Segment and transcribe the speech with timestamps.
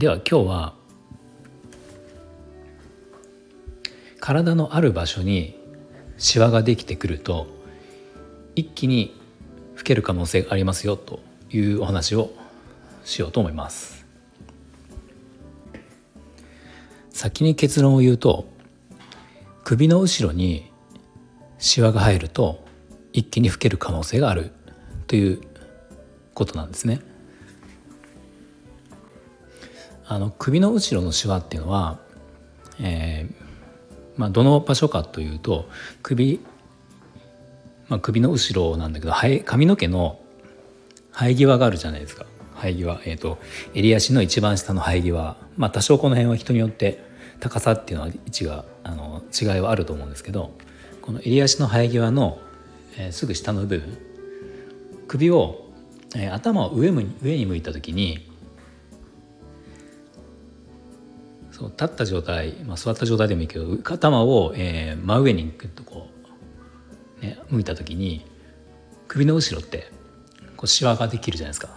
[0.00, 0.74] では今日は
[4.18, 5.60] 体のある場所に
[6.16, 7.48] シワができてくると
[8.56, 9.14] 一気に
[9.76, 12.32] 老ける可能性がありますよというお話を
[13.04, 14.06] しようと思います
[17.10, 18.48] 先に結論を言うと
[19.64, 20.72] 首の後ろに
[21.58, 22.64] シワが入ると
[23.12, 24.50] 一気に老ける可能性がある
[25.08, 25.42] という
[26.32, 27.09] ことなんですね。
[30.10, 32.00] あの首の後ろのシワっていうのは、
[32.80, 33.34] えー
[34.18, 35.68] まあ、どの場所かというと
[36.02, 36.40] 首、
[37.88, 39.12] まあ、首の後ろなんだけど
[39.44, 40.18] 髪の毛の
[41.12, 42.26] 生え際があるじゃないですか。
[42.60, 43.38] 生え際、えーと、
[43.72, 47.04] 襟足の一番下の生え際、まあ、多少この辺は人によって
[47.38, 50.50] 高さっていうのは位置があの違いはあると思うんですけど
[51.02, 52.40] この襟足の生え際の、
[52.98, 53.98] えー、すぐ下の部分
[55.06, 55.68] 首を、
[56.16, 58.29] えー、頭を上上に向いた時に
[61.60, 66.08] そう立った状態、まあ、座った状態でもいいけど頭を、えー、真上にグッとこ
[67.20, 68.24] う、ね、向いた時に
[69.08, 69.92] 首の後ろって
[70.56, 71.68] こうシワができるじゃないですか。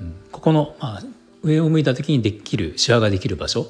[0.00, 1.02] うん、ここの、まあ、
[1.44, 3.68] 上を向いた時にできるシワができる場所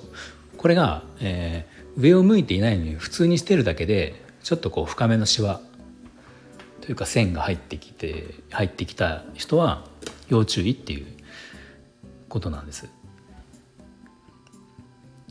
[0.57, 5.61] これが、えー、上を向いていないのに普通にしてるだけでちょっとこう深めのシワ
[6.81, 9.85] というか線が入ってきて入ってきた人は
[10.31, 11.07] 要注意っていう
[12.31, 12.89] ことなんです。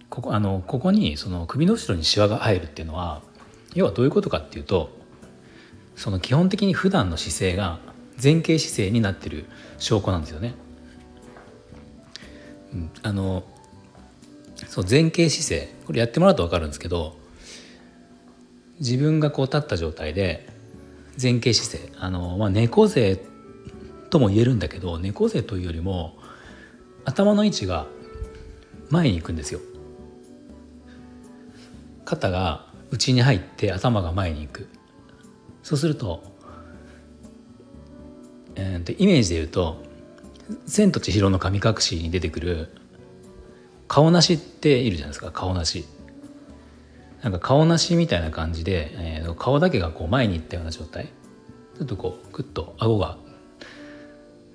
[0.09, 3.21] ここあのここにその首の後ろにシワが入るっていうのは
[3.75, 4.89] 要はどういうことかっていうと
[5.95, 7.79] その基本的に普段の姿勢が
[8.21, 9.45] 前傾姿勢になってる
[9.77, 10.53] 証拠なんですよね。
[13.03, 13.43] あの
[14.67, 17.17] そう前傾姿勢これやってもらうと分かるんですけど
[18.79, 20.47] 自分がこう立った状態で
[21.21, 23.19] 前傾姿勢あの、まあ、猫背
[24.09, 26.15] とも言えるんだけど猫背というよりも
[27.05, 27.87] 頭の位置が
[28.89, 29.59] 前に行くんですよ。
[32.09, 34.67] 肩が内に入って頭が前に行く
[35.61, 36.23] そうすると,、
[38.55, 39.83] えー、とイメージで言うと
[40.65, 42.69] 「千と千尋の神隠し」に出てくる
[43.87, 45.85] 顔なしっているじゃないですか顔なし。
[47.21, 51.07] なんか顔なしみたいな感じで、えー、顔だけがこう前に行ったような状態
[51.77, 53.17] ちょっとこうグッと顎が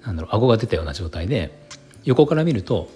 [0.02, 1.68] なんだろう顎が出たような状態で
[2.04, 2.88] 横から見ると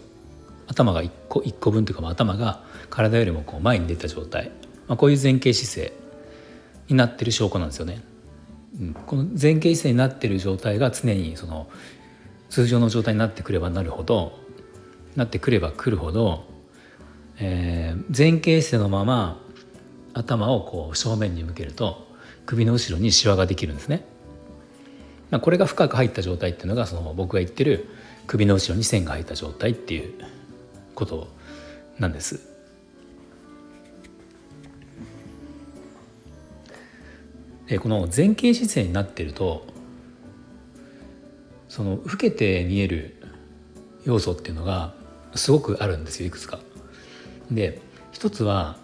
[0.69, 4.53] 頭が1個 ,1 個分というか頭が体よりもこう前に出た状態、
[4.87, 5.93] まあ、こういう前傾姿勢
[6.89, 8.01] になってる証拠なんですよね。
[8.81, 11.69] うん、この前傾姿勢になってる状態が常にその
[12.51, 14.39] 通常の状態になってくればなるほど
[15.17, 16.45] なってくればくるほど、
[17.41, 19.41] えー、前傾姿勢のまま
[20.15, 22.06] 頭をこう正面に向けると
[22.47, 24.05] 首の後ろにシワができるんですね。
[25.31, 27.89] まあ、これが深く入った状態っていうのがその僕が言ってる
[28.27, 30.15] 首の後ろに線が入った状態っていう
[30.99, 31.29] こと
[31.99, 32.41] なんです。
[37.69, 39.67] でこの前傾姿勢になってると
[41.69, 43.15] その老けて見える
[44.05, 44.95] 要素っていうのが
[45.35, 46.59] すごくあるんですよいくつか。
[47.51, 47.81] で
[48.11, 48.79] 一つは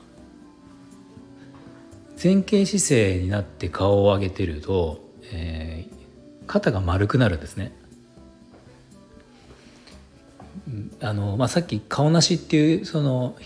[2.22, 5.00] 前傾姿勢になって顔を上げてると、
[5.32, 7.72] えー、肩が丸くなるんですね。
[11.00, 13.36] あのまあ、さっき顔なしっていうその、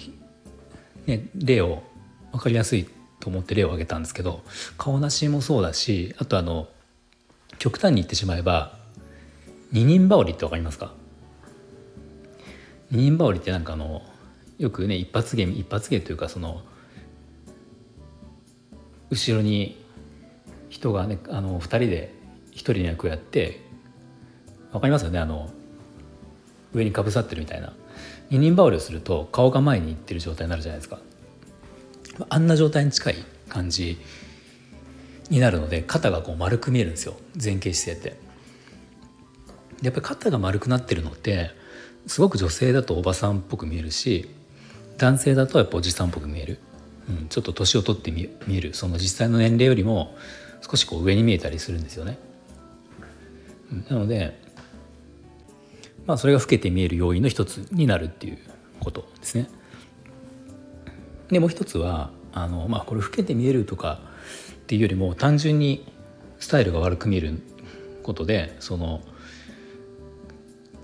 [1.07, 1.83] ね、例を
[2.31, 4.43] 分かりやすいと思って例を挙げたんですけど
[4.77, 6.69] 顔なしもそうだしあとあの
[7.59, 8.79] 極端に言ってしまえば
[9.73, 10.93] 二人羽織って分かりますか？
[12.91, 14.03] 二人羽織ってなんかあの
[14.59, 16.63] よくね一発芸一発芸というかその
[19.11, 19.85] 後ろに
[20.69, 22.15] 人がねあの2人で
[22.53, 23.61] 1人の役をやって
[24.71, 25.19] 分かりますよね？
[25.19, 25.51] あの
[26.73, 27.73] 上にかぶさってるみたいな。
[28.31, 30.99] 二人羽織をすると顔が前にいってる状態になるじゃないですか。
[32.29, 33.17] あんな状態に近い
[33.49, 33.99] 感じ
[35.31, 37.15] になるので肩がこう丸く見えるんですよ。
[37.43, 38.29] 前傾姿勢って。
[39.83, 41.51] やっぱり肩が丸くなってるのって
[42.07, 44.29] すごく女性だとおばさんっぽく見えるし
[44.97, 46.59] 男性だとやっぱおじさんっぽく見える、
[47.09, 48.75] うん、ちょっと年を取って見える。
[48.75, 50.17] その実際の年齢よりも
[50.69, 52.19] 少しこう上に見えたりするんですよね。
[53.89, 54.48] なので
[56.09, 58.39] まあ、それが老けて見える要因の一つになるっていう
[58.81, 59.47] ことですね。
[61.31, 64.01] でもう一つはあの、まあ、これ老けて見えるとか
[64.55, 65.87] っていうよりも単純に
[66.39, 67.43] スタイルが悪く見える
[68.03, 69.03] ことでその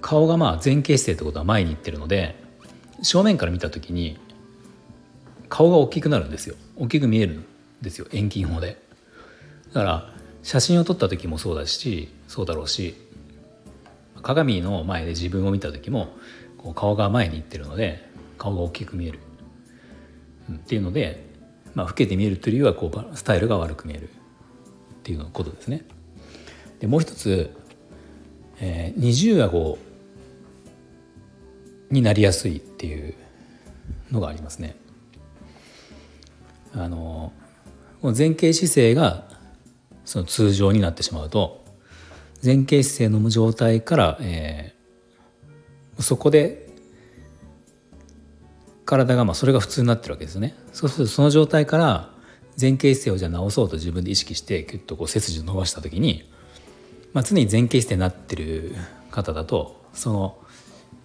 [0.03, 2.39] 顔がまあ前傾姿勢ってことは前にいってるので
[3.01, 4.19] 正面から見た時に
[5.49, 6.57] 顔が大きくなるんですよ。
[6.77, 7.47] 大きく見えるん
[7.81, 8.07] ですよ。
[8.13, 8.77] 遠近法で。
[9.73, 10.13] だから
[10.43, 12.95] 写真を撮った時もそうだしそうだろうし
[14.25, 16.09] 鏡の前で自分を見た時も
[16.59, 19.21] こう顔が前にいってるので顔が大きく見える、
[20.49, 21.27] うん、っていうので、
[21.75, 24.09] まあ、老けて見えるというよりはこうスタイルが悪く見えるっ
[25.03, 25.85] ていうことですね。
[26.81, 27.55] でもう一つ、
[28.61, 29.79] えー、二重顎
[31.91, 33.15] になりやすいっていう
[34.11, 34.77] のがありますね。
[36.75, 37.33] あの
[38.03, 39.25] 前傾姿勢が
[40.05, 41.64] その通常になってしまうと
[42.45, 46.69] 前傾姿勢の状態から、えー、そこで
[48.85, 50.55] 体がまあそれが普通になってるわけですね。
[50.73, 52.11] そうするとその状態から
[52.61, 56.31] 前傾姿勢をじゃあ直そうと自分で意識してキュッとこう背筋を伸ばした時に、
[57.15, 58.75] まあ、常に前傾姿勢になってる
[59.11, 60.39] 方だとその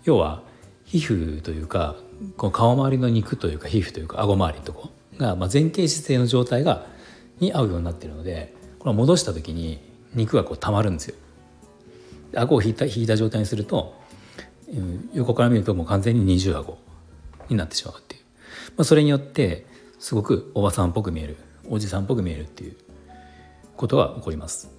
[0.03, 0.44] 要は
[0.83, 1.95] 皮膚というか
[2.36, 6.86] この顔周りの肉というか皮膚というか顎周りのとこが、まあ、前傾姿勢の状態が
[7.39, 9.80] に合うようになってるのでこれ戻した時に
[10.13, 11.15] 肉がこう溜まるんですよ。
[12.36, 14.00] 顎を引いた引いた状態にすると、
[15.14, 16.78] 横から見るともう完全に二重顎
[17.50, 18.22] になってしまうっていう、
[18.78, 19.66] まあ、それによって
[20.00, 21.38] すごくおばさんっぽく見える
[21.70, 22.78] おじさんっぽく見えるっていう
[23.76, 24.70] ことが起こります。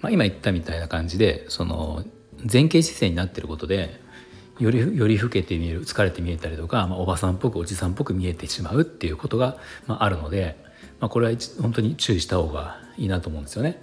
[0.00, 2.04] まあ、今言ったみたいな感じでその
[2.40, 4.00] 前傾姿勢になってることで
[4.60, 9.56] よりより老けて見える疲れて見えたりとか、まあ、おばさんっぽくおじさんっぽく見えてしまうっていうことが、
[9.86, 10.67] まあ、あるので、
[11.00, 13.80] まあ、これは本当に注意した方がいいなと思うんですよね。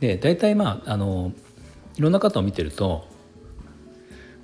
[0.00, 1.32] で大体まああの
[1.96, 3.06] いろんな方を見てると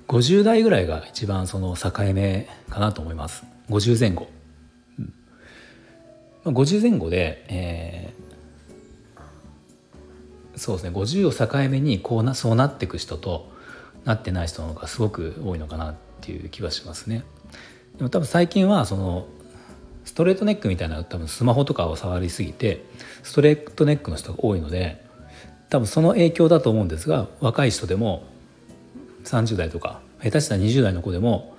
[0.07, 3.43] 50代ぐらいが一番その境目かなと思います。
[3.69, 4.27] 50前後、
[6.45, 10.91] うん、50前後で、えー、そうですね。
[10.91, 13.51] 50を境目にこうなそうなっていく人と
[14.05, 17.23] なってない人の方がすごく多いのかなっていう気はしますね。
[17.97, 19.27] でも多分最近はその
[20.05, 22.83] ストレートネックみたいな多分スマホとかを触りすぎて
[23.23, 25.03] ストレートネックの人が多いので
[25.69, 28.23] 多分その影響だと思うんですが若い人でも
[29.23, 31.55] 30代とか下手したら20代の子でも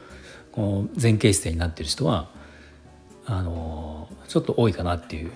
[0.52, 2.28] この前傾姿勢になってる人は
[3.26, 5.32] あのちょっと多いかなっていう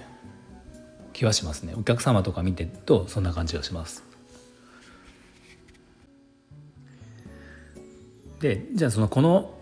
[1.12, 4.04] 気はしますねお客様とか見てるとそんな感じがします。
[8.40, 9.52] でじゃあそのこの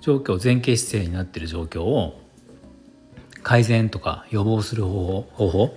[0.00, 2.18] 状況前傾姿勢になってる状況を
[3.50, 5.70] 改善とか予防する方法方法っ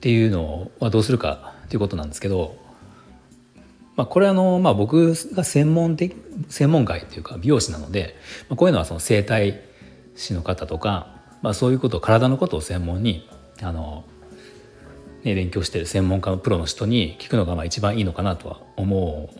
[0.00, 2.62] ていうのはどうするかっていうことなんですけど
[3.96, 6.14] まあ、これあの、まあ、僕が専門的
[6.50, 8.14] 専門外というか美容師なので、
[8.50, 9.62] まあ、こういうのはその整体
[10.16, 13.26] 師の方とか、まあ、そういうことを体のことを専門に
[13.62, 14.04] あの、
[15.22, 19.30] ね、勉強してる専門家のプロの人に聞くのがまあ一番いいのかなとは思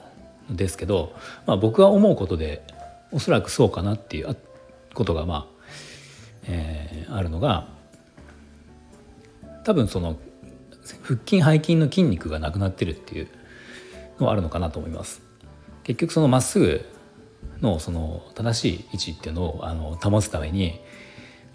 [0.48, 1.14] うんですけど、
[1.46, 2.64] まあ、僕が思うことで
[3.12, 4.36] おそらくそうかなっていう
[4.94, 5.53] ことがまあ、
[6.46, 7.68] えー、あるのが
[9.64, 10.16] 多分その
[11.02, 13.28] 腹筋背筋の筋肉がなくなってるっていう
[14.20, 15.22] のはあるのかなと思います。
[15.82, 16.84] 結局そのまっすぐ
[17.60, 20.80] のその正しい位置っていうのをあの保つために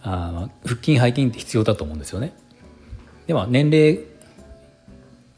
[0.02, 2.34] あ腹筋背筋って必要だと思うんですよね。
[3.28, 4.00] では年齢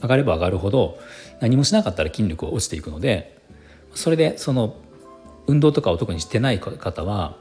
[0.02, 0.98] 上がれば上がるほど
[1.40, 3.38] 何もしなかったら筋力は落ちていくので
[3.94, 4.76] それでその
[5.48, 7.36] 運動とかを特にしてない方は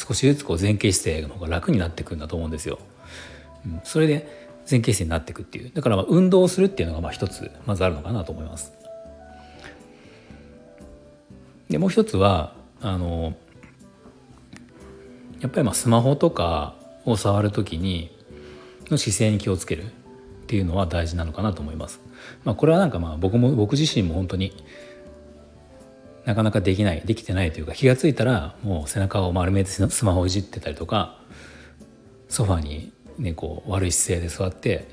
[0.00, 2.78] 少しずつこう前傾姿勢の方が楽になっていくんだと思うんですよ。
[3.66, 8.72] うん、それで前傾姿勢になっていくっていうだからまあ運動をするっていうのがまあ一つまずあるのかなと思います。
[11.68, 13.34] でもう一つはあの
[15.40, 18.10] やっぱりまあスマホとかを触る時に
[18.90, 19.86] の姿勢に気をつけるっ
[20.46, 22.00] ていうのは大事なのかなと思います。
[22.44, 24.52] まあ、これはなんかまあ僕も僕自身も本当に
[26.30, 31.18] なかなかできないできてないというか気が付いたらもう背中を丸めてスマホをいじってたりとか
[32.28, 34.86] ソファにねこう悪い姿勢で座って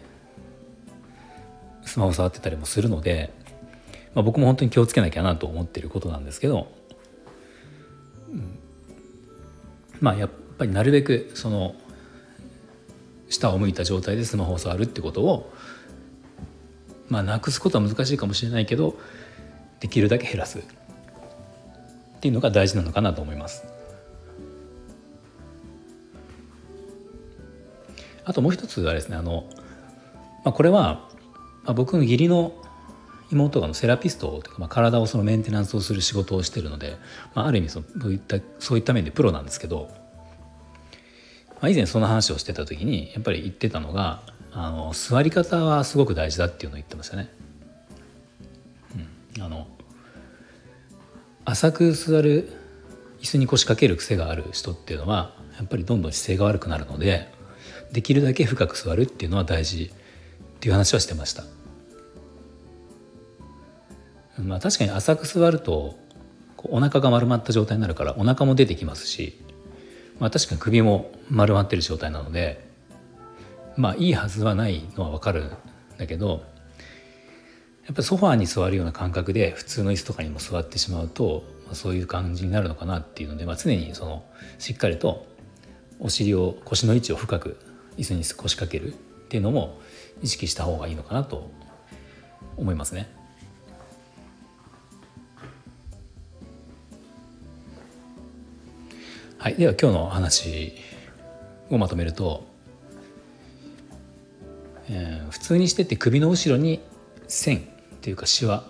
[1.86, 3.38] スマホ触ってたりもするので
[4.18, 6.68] まあ、僕も本当に気をつけなきゃなと思ってることなんですけど、
[8.32, 8.58] うん、
[10.02, 11.76] まあやっぱりなるべくその
[13.30, 15.54] 下を向いた状態でスマホを触るってことを
[17.10, 18.98] まあなくすことは難しいかもしれないけど
[19.82, 20.64] できるだけ減らす。
[22.18, 23.66] っていうのが大事なのかなと思います。
[28.26, 29.46] あともう一つはですねあの、
[30.44, 31.08] まあ、これは
[31.68, 32.54] まあ、僕の義理の
[33.30, 36.98] 妹がセラピストというか、まあ、体をそのメンテナンスをする仕事をしてるので、
[37.36, 39.90] まあ、ある意味そういったそういった面でプロなんですけど、
[41.62, 44.22] まあ、以前その話をしてた時にやっぱり言ってたのが
[44.54, 47.30] あの座り方はすごく大事だっていうのを言ってましたね。
[49.36, 49.68] うん、あの
[51.50, 52.52] 浅く座る
[53.22, 57.32] 椅子に腰掛ける癖がある人っていうのはやっぱりどんどん姿勢が悪くなるので
[57.94, 61.46] できるだけ深く座るっていうのは大事っていう話はしてました。
[64.44, 65.98] まあ確かに浅く座ると
[66.66, 69.42] お腹が丸まった状態になるからお腹も出てきますし、
[70.20, 72.68] まあ、確かに首も丸まってる状態なので
[73.78, 75.52] まあいいはずはないのは分かるん
[75.98, 76.44] だけど
[77.88, 84.26] やっぱソファーに座るような感覚で普通の椅子とかにも座ってしまうと、まあ、そういう感じになるのかなっていうので、まあ、常にその
[84.60, 85.26] しっかりと
[86.00, 87.58] お尻を腰の位置を深く
[87.98, 88.96] 椅子に腰掛けるっ
[89.30, 89.80] ていうのも
[90.22, 91.50] 意識した方がいいのかなと
[92.58, 93.10] 思いますね。
[99.38, 100.74] はい、では今日の話
[101.70, 102.44] をまとめると、
[104.90, 106.82] えー、普通にしてって首の後ろに
[107.30, 107.66] 線
[108.08, 108.64] っていうかシワ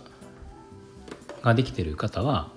[1.43, 2.49] ができてる方は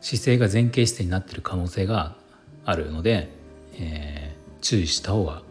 [0.00, 2.14] 姿勢が前傾姿勢になってる可能性が
[2.64, 3.28] あるので、
[3.80, 5.42] えー、注意した方が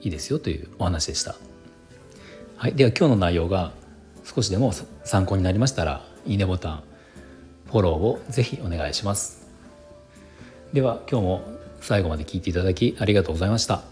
[0.00, 1.36] いいですよというお話でした。
[2.56, 3.70] はい、では今日の内容が
[4.24, 4.72] 少しでも
[5.04, 6.82] 参考になりましたらいいねボタン
[7.66, 9.48] フォローをぜひお願いします
[10.72, 11.42] では今日も
[11.80, 13.89] 最後まで聞いていただきありがとうございました